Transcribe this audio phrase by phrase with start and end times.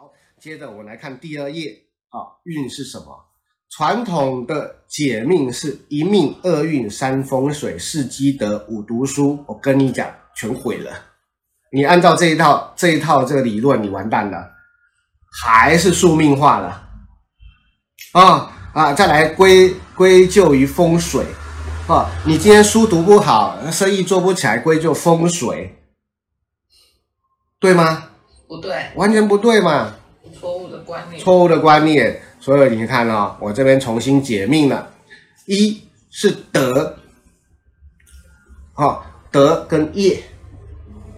[0.00, 1.76] 好，接着我们来看第二页
[2.08, 3.26] 啊，运是什么？
[3.68, 10.90] 传统的解命是一命二运三风水四积德五读书，我跟你讲，全毁了。
[11.70, 14.50] 你按照这一套这一套这个理论，你完蛋了，
[15.44, 16.88] 还是宿命化了
[18.12, 18.94] 啊啊！
[18.94, 21.26] 再来归归咎于风水
[21.88, 25.76] 啊，你今天书读不好，生意做不起来，归咎风水，
[27.58, 28.06] 对吗？
[28.48, 29.94] 不对，完全不对嘛！
[30.32, 32.20] 错误的观念，错误的观念。
[32.40, 34.90] 所以你看啊，我这边重新解命了。
[35.46, 36.96] 一是德，
[38.74, 40.22] 啊，德跟业，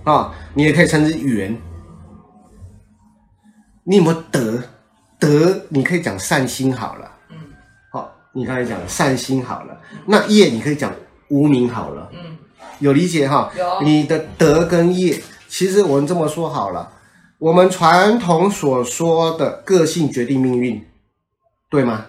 [0.05, 1.57] 啊，你也可以称之缘。
[3.85, 4.63] 你有没有德？
[5.19, 7.37] 德你可以讲善心好了，嗯，
[7.93, 10.93] 好，你刚才讲善心好了，那业你可以讲
[11.29, 12.37] 无名好了，嗯，
[12.81, 13.53] 有理解哈？
[13.57, 13.83] 有。
[13.83, 16.91] 你的德跟业，其实我们这么说好了。
[17.43, 20.81] 我们传统所说的个性决定命运，
[21.69, 22.07] 对吗？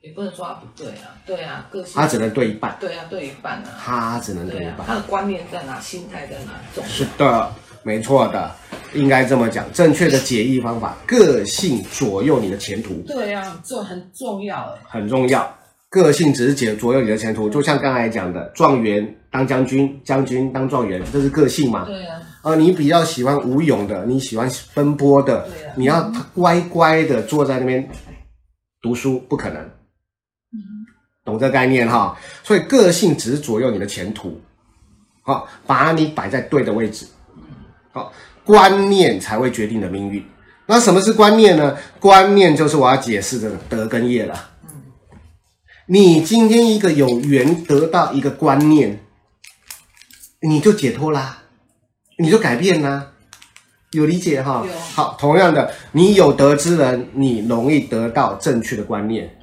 [0.00, 2.00] 也不能说他不对啊，对啊，个性。
[2.00, 2.74] 他只能对一半。
[2.80, 3.68] 对啊，对一半啊。
[3.78, 4.86] 他只能对一半。
[4.86, 5.78] 他的观念在哪？
[5.80, 6.52] 心态在哪？
[6.74, 6.82] 重。
[6.86, 8.50] 是的，没错的，
[8.94, 9.70] 应该这么讲。
[9.70, 12.94] 正确的解义方法，个性左右你的前途。
[13.06, 14.74] 对啊，这很重要。
[14.88, 15.54] 很重要。
[15.90, 21.84] 个性只是解左右你的前途，就像刚才讲的，状元当将军，将军当状元，这是个性嘛？
[21.84, 22.18] 对啊。
[22.42, 25.46] 啊，你比较喜欢武勇的，你喜欢奔波的，啊，
[25.76, 27.88] 你要乖乖的坐在那边
[28.80, 29.60] 读书，不可能。
[29.62, 30.58] 嗯，
[31.24, 32.18] 懂这概念哈？
[32.42, 34.40] 所以个性只是左右你的前途，
[35.22, 37.06] 好，把你摆在对的位置，
[37.92, 38.12] 好，
[38.44, 40.24] 观念才会决定你的命运。
[40.66, 41.76] 那什么是观念呢？
[41.98, 44.50] 观念就是我要解释的德跟业了。
[45.86, 49.00] 你今天一个有缘得到一个观念，
[50.40, 51.39] 你就解脱啦，
[52.20, 53.06] 你就改变啦，
[53.92, 54.64] 有理解哈？
[54.94, 59.34] 好，同样的，你有德之人，你容易得到正确的观念，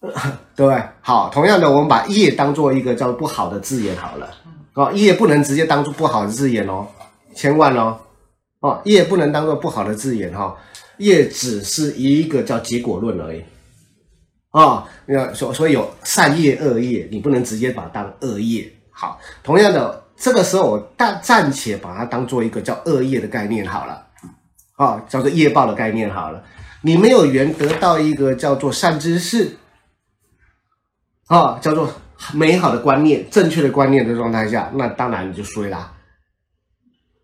[0.56, 0.82] 对不对？
[1.00, 4.28] 好，同样的，我们把业当做一个叫不好的字眼好了，
[4.74, 6.86] 哦，业不能直接当做不好的字眼哦，
[7.34, 7.98] 千万哦，
[8.60, 10.56] 哦，业不能当做不好的字眼哈，
[10.98, 13.42] 业只是一个叫结果论而已。
[14.50, 18.70] 啊，那所所以有善业恶业，你不能直接把它当恶业。
[18.92, 24.06] 好，同样的，这个时候我暂暂且把它当做一个叫恶业的概念好了，
[24.76, 26.42] 啊，叫做业报的概念好了。
[26.82, 29.56] 你没有缘得到一个叫做善知识，
[31.26, 31.92] 啊，叫做
[32.32, 35.92] 美好的观念、正确的观念的状态下，那当然你就衰啦，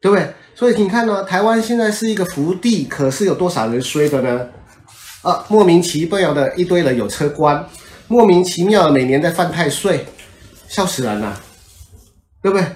[0.00, 0.34] 对不对？
[0.54, 4.48] 所以你看呢，台湾现在是一个福地，可是有多少人衰的呢？
[5.22, 7.64] 啊，莫名其妙的一堆人有车关，
[8.08, 10.06] 莫名其妙的每年在犯太岁，
[10.68, 11.38] 笑死人了，
[12.42, 12.66] 对不对？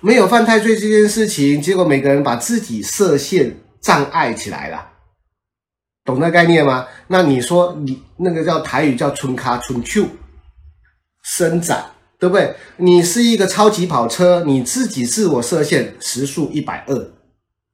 [0.00, 4.90] 没有犯太岁这件事情，结果每个人把自己设限障碍起来了，
[6.04, 6.86] 懂那概念吗？
[7.08, 10.06] 那你说你那个叫台语叫春卡春秋，
[11.24, 11.84] 伸展，
[12.18, 12.54] 对不对？
[12.76, 17.10] 你是一个超级跑车，你自己自我设限时速一百二，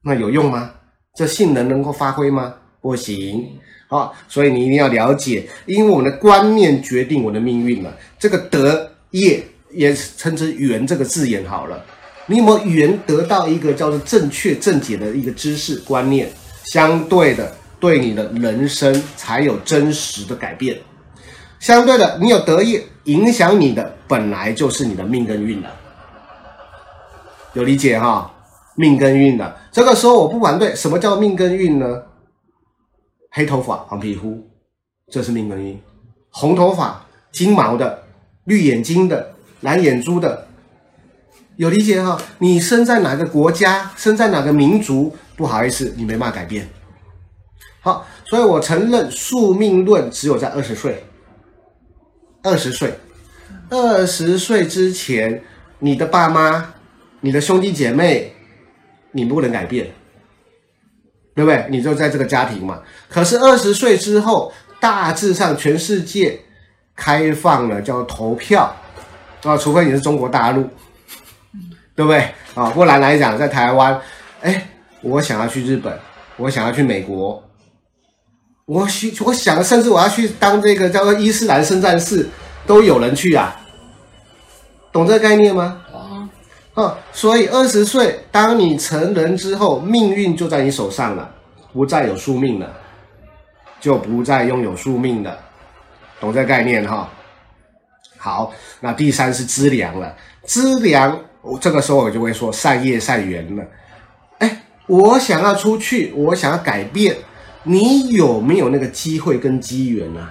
[0.05, 0.73] 那有用吗？
[1.15, 2.55] 这性能能够发挥吗？
[2.81, 3.59] 不行。
[3.89, 7.95] 啊，所以你一定要了解，因为我们的观念决定我的命运了。
[8.19, 11.85] 这个德业也称之缘这个字眼好了。
[12.27, 16.31] 你有没有缘得到一个叫做正确正解的一个知识观念？
[16.73, 20.79] 相对的，对你的人生才有真实的改变。
[21.61, 25.71] 相对的，你有得意影响你的，本来就是你的命跟运了。
[27.53, 28.31] 有理解哈？
[28.77, 30.75] 命跟运的，这个时候我不反对。
[30.75, 32.03] 什么叫命跟运呢？
[33.31, 34.49] 黑头发、黄皮肤，
[35.11, 35.77] 这是命跟运；
[36.31, 38.03] 红头发、金毛的、
[38.45, 39.34] 绿眼睛的、
[39.65, 40.47] 蓝眼珠的，
[41.57, 42.21] 有理解哈？
[42.39, 46.69] 你生在哪个国家，生在哪个民族，不好意思，你没办法改变。
[47.81, 51.03] 好，所以我承认宿命论只有在二十岁。
[52.43, 52.93] 二十岁，
[53.71, 55.43] 二十岁之前，
[55.79, 56.75] 你的爸妈、
[57.21, 58.35] 你的兄弟姐妹，
[59.13, 59.91] 你不能改变。
[61.35, 61.67] 对不对？
[61.71, 62.83] 你就在这个家庭嘛。
[63.09, 66.39] 可是二十岁之后，大致上全世界
[66.95, 68.77] 开放了，叫投票
[69.45, 70.69] 啊，除非你是中国大陆，
[71.95, 72.29] 对不对？
[72.55, 74.01] 啊，不然来讲，在台湾，
[74.41, 74.69] 哎，
[75.03, 75.97] 我想要去日本，
[76.37, 77.43] 我想要去美国，
[78.65, 82.27] 我需我想，甚至我要去当这个叫做伊斯兰圣战士，
[82.67, 83.55] 都有人去啊。
[84.91, 85.79] 懂这个概念吗？
[86.75, 91.31] 啊，所以二十岁，当你成人之后，命运就在你手上了，
[91.73, 92.73] 不再有宿命了，
[93.79, 95.39] 就不再拥有宿命了，
[96.19, 97.11] 懂这个概念哈？
[98.25, 98.51] 好，
[98.81, 101.21] 那第三是资粮了，资粮，
[101.61, 103.63] 这个时候我就会说善业善缘了。
[104.39, 107.15] 哎，我想要出去，我想要改变，
[107.65, 110.27] 你有没有那个机会跟机缘呢？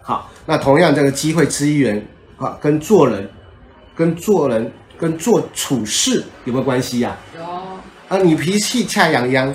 [0.00, 2.06] 好，那同样这个机会资源
[2.36, 3.28] 啊，跟做人、
[3.96, 7.16] 跟做人、跟做处事有没有关系呀？
[7.36, 7.42] 有
[8.08, 9.52] 啊，你脾气恰洋洋，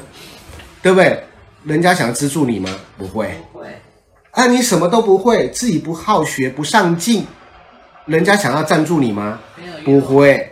[0.82, 1.24] 对不对？
[1.64, 2.70] 人家想资助你吗？
[2.98, 3.68] 不会，不会。
[4.34, 7.26] 啊，你什么都不会，自己不好学、不上进，
[8.06, 9.40] 人家想要赞助你吗？
[9.86, 10.50] 不会。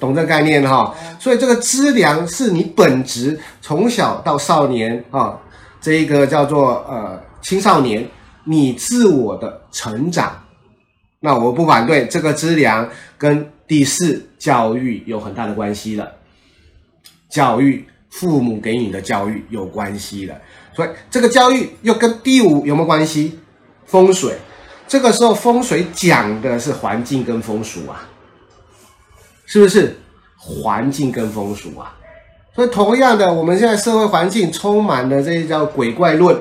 [0.00, 5.36] 懂这个概念哈，所以这个资粮是你本职从小到少年啊，
[5.80, 8.06] 这一个叫做呃青少年，
[8.44, 10.40] 你自我的成长，
[11.18, 16.12] 那我不反对这个资粮跟第四教育有很大的关系了，
[17.28, 20.40] 教育父母给你的教育有关系了，
[20.78, 23.40] 所以这个教育又跟第五有没有关系？
[23.84, 24.38] 风水，
[24.86, 28.08] 这个时候风水讲的是环境跟风俗啊。
[29.44, 29.98] 是不是
[30.36, 31.96] 环境跟风俗啊？
[32.54, 36.40] 所以同样的，我们现在社会环境充满了这些叫鬼怪论，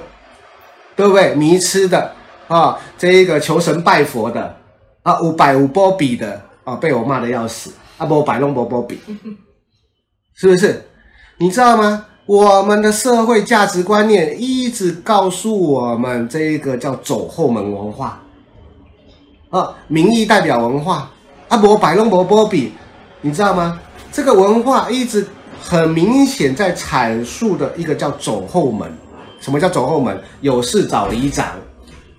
[0.95, 1.33] 对不对？
[1.33, 2.13] 迷痴的
[2.47, 4.55] 啊，这一个求神拜佛的
[5.01, 8.99] 啊，五百五波比的啊，被我骂的要死啊，不百弄波波比，
[10.35, 10.87] 是不是？
[11.37, 12.05] 你知道吗？
[12.27, 18.21] 我们的社会价值观念一直告诉我们，这一个叫走后门文化
[19.49, 21.09] 啊，民意代表文化
[21.47, 22.73] 啊，不百弄波波比。
[23.21, 23.79] 你知道吗？
[24.11, 25.25] 这个文化一直
[25.61, 28.91] 很明显在阐述的一个叫走后门。
[29.39, 30.21] 什么叫走后门？
[30.41, 31.55] 有事找里长，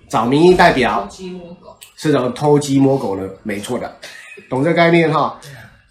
[0.09, 1.01] 找民意代表。
[1.01, 1.75] 偷鸡摸狗。
[1.95, 3.95] 是的，偷鸡摸狗的，没错的。
[4.49, 5.39] 懂这概念哈？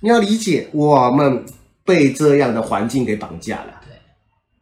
[0.01, 1.47] 你要理解，我们
[1.85, 3.78] 被这样的环境给绑架了，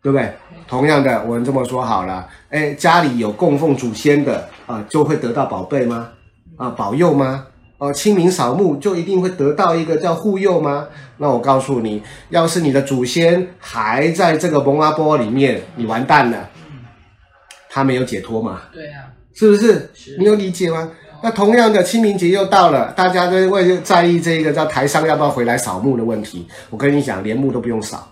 [0.07, 0.33] 对不对？
[0.69, 6.11] 同样的，我们这么说好了，哎，家里有供奉祖先的啊，就会得到宝贝吗？
[6.57, 7.45] 啊，保佑吗？
[7.79, 10.87] 哦，清明扫墓就一定会得到一个叫护佑吗？
[11.17, 16.51] 那我告诉你，要是你的祖先还在这个蒙阿波里面，你完蛋了。
[17.69, 18.61] 他没有解脱嘛？
[18.73, 19.91] 对啊，是不是？
[20.21, 20.89] 你有理解吗？
[21.21, 26.47] 那同样的，清明节又到了，大家都会在意这个叫台商要不要回来扫墓的问题。
[26.71, 28.09] 我跟你讲，连墓都不用扫。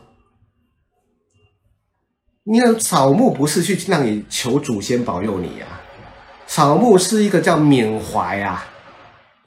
[2.47, 5.81] 你要扫墓不是去让你求祖先保佑你呀、啊，
[6.47, 8.67] 扫墓是一个叫缅怀啊。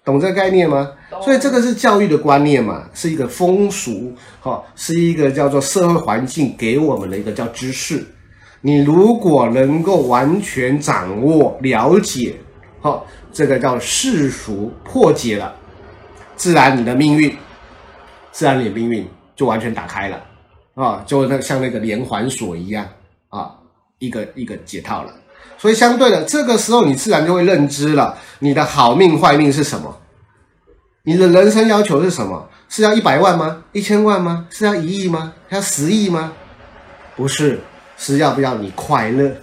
[0.04, 0.90] 懂这个概念吗？
[1.22, 8.04] 所以这个是教育的观念嘛，是一个风俗，哈，是一个叫做社会环境给我们的一个叫知识。
[8.62, 12.36] 你如果能够完全掌握、了解，
[12.82, 15.54] 哈，这个叫世俗破解了，
[16.36, 17.38] 自然你的命运，
[18.32, 20.20] 自然你的命运就完全打开了，
[20.77, 22.88] 啊，就那像那个连环锁一样，
[23.29, 23.51] 啊，
[23.97, 25.12] 一个一个解套了。
[25.57, 29.97] 所以相对的，这个时候你自然就会认知了，你的好命坏命是什么？
[31.01, 32.47] 你的人生要求是什么？
[32.69, 33.63] 是要一百万吗？
[33.71, 34.47] 一千万吗？
[34.51, 35.33] 是要一亿吗？
[35.50, 36.33] 要十亿吗？
[37.15, 37.59] 不是，
[37.97, 39.35] 是要不要你快乐，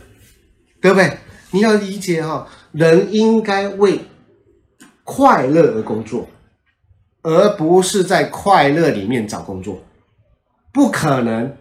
[0.81, 1.19] 对不对？
[1.51, 3.99] 你要理解哈，人应该为
[5.03, 6.29] 快乐而工作，
[7.23, 9.83] 而不是在快乐里面找工作，
[10.75, 11.57] 不可能。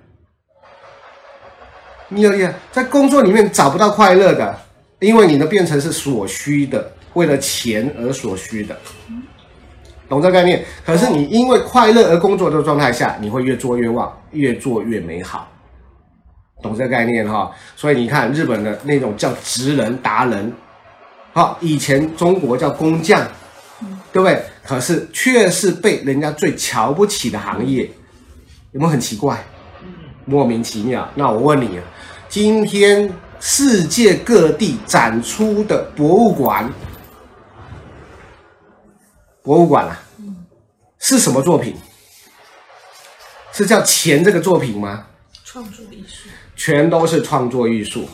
[2.10, 4.60] 你有没有在工作里面找不到快乐的？
[5.00, 8.78] 因为你的变成是所需的，为了钱而所需的，
[10.08, 10.64] 懂这概念？
[10.86, 15.52] 可是你因为快乐而工作的状态下，你会越做越旺，越做越美好，
[16.62, 17.52] 懂这概念哈？
[17.76, 20.54] 所以你看日本的那种叫职人达人，
[21.34, 23.28] 好，以前中国叫工匠，
[24.12, 24.42] 对不对？
[24.64, 27.90] 可是却是被人家最瞧不起的行业，
[28.74, 29.44] 有没有很奇怪？
[30.26, 31.10] 莫名其妙。
[31.16, 31.84] 那我问你啊。
[32.28, 36.72] 今天世界各地展出的博物馆，
[39.44, 40.00] 博物馆啊，
[40.98, 41.76] 是什么作品？
[43.52, 45.06] 是叫钱这个作品吗？
[45.44, 48.10] 创作艺术，全都是创作艺术，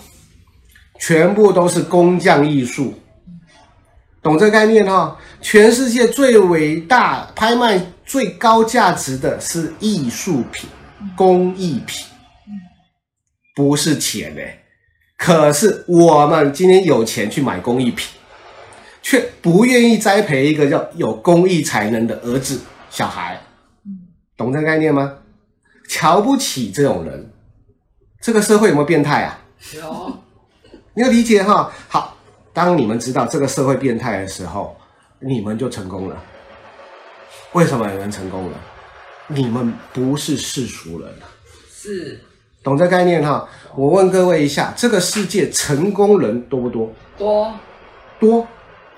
[0.99, 2.93] 全部都是工匠艺术，
[4.21, 5.15] 懂这个概念哈？
[5.39, 10.67] 全世界最伟大、拍卖最高价值的是艺术品、
[11.15, 12.07] 工艺品。
[13.55, 14.63] 不是钱哎，
[15.15, 18.07] 可是我们今天有钱去买工艺品，
[19.03, 23.39] 却不愿意栽培一个叫有工艺才能的儿子小孩，
[24.35, 25.13] 懂这个概念吗？
[25.87, 27.31] 瞧不起这种人，
[28.19, 29.39] 这个社会有没有变态啊？
[29.75, 30.17] 有，
[30.95, 31.71] 你要理解哈。
[31.87, 32.17] 好，
[32.53, 34.75] 当你们知道这个社会变态的时候，
[35.19, 36.23] 你们就成功了。
[37.53, 38.57] 为什么你们成功了？
[39.27, 41.09] 你们不是世俗人。
[41.71, 42.19] 是。
[42.61, 43.47] 懂这概念哈？
[43.75, 46.91] 我问各位一下，这个世界成功人多不多？
[47.17, 47.53] 多，
[48.19, 48.45] 多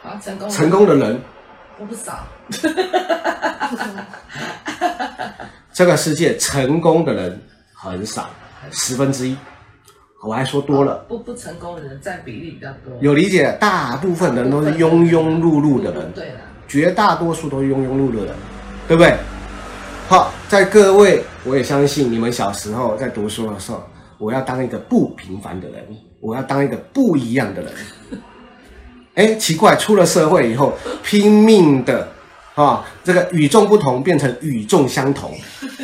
[0.04, 0.20] 啊！
[0.24, 1.22] 成功成功的人
[1.78, 2.26] 多不少。
[5.72, 7.40] 这个世界成功的人
[7.74, 8.30] 很少，
[8.72, 9.38] 十分之一。
[10.24, 12.98] 我还说多了，不不成功的人占比例比较多。
[13.00, 16.38] 有理解，大部分人都是庸庸碌碌的人，对的，
[16.72, 18.36] 绝大多数都是庸庸碌碌的人，
[18.88, 19.14] 对不对？
[20.08, 23.84] 好，在各位，我也相信你们小时候在读书的时候，
[24.18, 25.86] 我要当一个不平凡的人，
[26.22, 27.74] 我要当一个不一样的人。
[29.16, 30.74] 哎，奇怪，出了社会以后，
[31.04, 32.08] 拼命的
[32.56, 35.30] 啊，这个与众不同变成与众相同。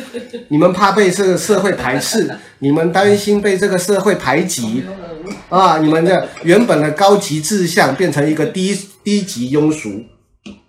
[0.48, 4.82] 你们怕被这个社会排斥，你们担心被这个社会排挤
[5.50, 5.76] 啊！
[5.76, 10.02] 你们的原本的高级志向变成一个低低级庸俗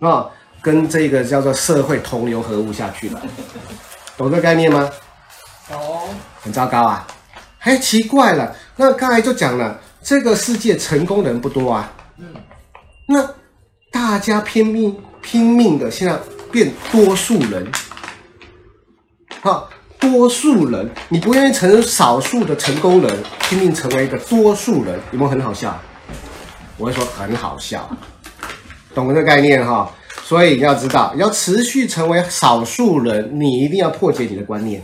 [0.00, 0.26] 啊，
[0.60, 3.22] 跟这个叫做社会同流合污下去了，
[4.16, 4.90] 懂这概念吗？
[5.68, 5.78] 懂，
[6.40, 7.06] 很糟糕啊！
[7.58, 12.26] 嘿，奇怪了，那刚才就讲了，这个世界成功人不多啊，嗯，
[13.06, 13.28] 那
[13.90, 16.18] 大家拼命拼命的现在
[16.50, 17.70] 变多数人。
[19.42, 19.68] 好，
[19.98, 25.78] 多数人，你不愿意承认少数的成功人拼命成为一个多数人，有没有很好笑？
[26.76, 27.88] 我会说很好笑，
[28.94, 29.90] 懂这个概念哈？
[30.22, 34.82] 所以你要知道，要持续成为少数人，你一定要破解你的观念，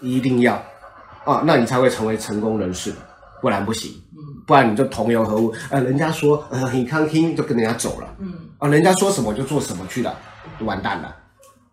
[0.00, 0.54] 一定要
[1.24, 2.94] 啊，那你才会成为成功人士，
[3.42, 3.92] 不然不行，
[4.46, 5.52] 不然你就同流合污。
[5.68, 10.14] 呃，人家说呃很康听，就跟人家走了，嗯，啊，人家说什么就做什么去了，
[10.58, 11.14] 就完蛋了。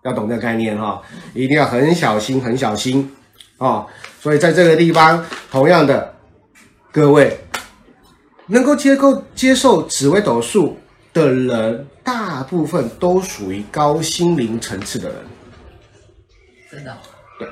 [0.03, 1.01] 要懂这个概念哈，
[1.34, 3.15] 一定要很小心，很小心
[3.60, 3.86] 哦。
[4.20, 6.13] 所以在这个地方，同样的，
[6.91, 7.39] 各位
[8.48, 10.77] 能够接够接受紫微斗数
[11.13, 15.18] 的人，大部分都属于高心灵层次的人。
[16.72, 16.98] 真的？
[17.38, 17.48] 对。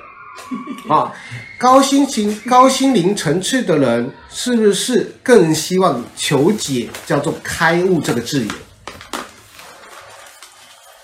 [0.90, 1.14] 啊，
[1.58, 8.48] 高心情、高心灵层次的人，是不是更希望求解叫做开悟这个字眼？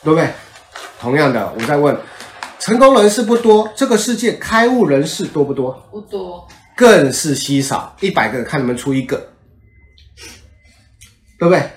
[0.03, 0.29] 对不对？
[0.99, 1.95] 同样的，我在问，
[2.59, 5.73] 成功人士不多，这个世界开悟人士多不多？
[5.91, 7.95] 不多，更是稀少。
[7.99, 9.17] 一百个看能不能出一个，
[11.37, 11.69] 对不对？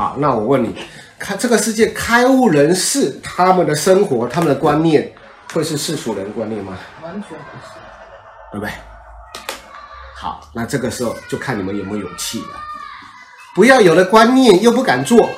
[0.00, 0.74] 好，那我问你，
[1.18, 5.12] 看这个世界开悟人士，他们的生活、他们的观念，
[5.52, 6.72] 会是世俗人的观念吗？
[7.02, 7.74] 完全不是，
[8.50, 8.72] 对不对？
[10.16, 12.46] 好，那这个时候就看你们有没有勇气了。
[13.54, 15.28] 不要有了观念又不敢做，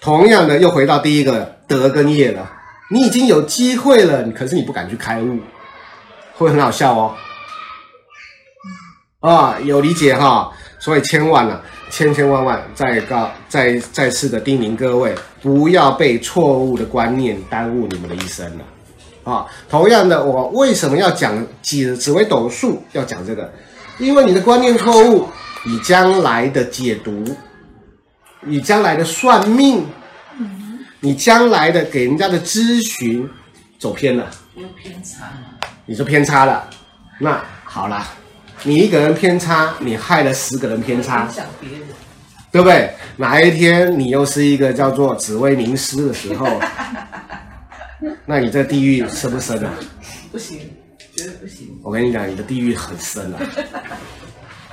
[0.00, 2.48] 同样的又回到第一个德跟业了。
[2.92, 5.40] 你已经有机会了，可是你不敢去开悟，
[6.34, 7.16] 会很好笑哦。
[9.18, 19.32] 啊，有理解哈，所以千万了，千千万万再告再再次的叮咛各位，不要被错误的观念耽误你们的一生了。
[19.32, 23.52] 啊，同样的，我为什么要讲紫紫微斗数要讲这个？
[23.98, 25.28] 因为你的观念错误，
[25.66, 27.36] 你将来的解读，
[28.40, 29.86] 你将来的算命。
[31.00, 33.30] 你将来的给人家的咨询
[33.78, 35.68] 走偏了，有偏差了？
[35.86, 36.68] 你说偏差了，
[37.20, 38.04] 那好了，
[38.64, 41.80] 你一个人偏差，你害了十个人偏差，影响别人，
[42.50, 42.92] 对不对？
[43.16, 46.46] 哪一天你又是一个叫做紫微名师的时候，
[48.26, 49.72] 那你这地狱深不深啊？
[50.30, 50.58] 不行，
[51.14, 51.78] 绝对不行。
[51.82, 53.40] 我跟你讲，你的地狱很深啊。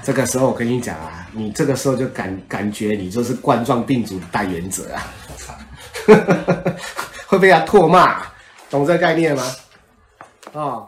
[0.04, 5.14] 这个时候我跟你讲啊，你这个时候就感感觉你就是冠状病毒的代言者啊。
[7.26, 8.22] 会被他唾骂，
[8.70, 9.44] 懂这个概念吗？
[10.54, 10.88] 啊、哦。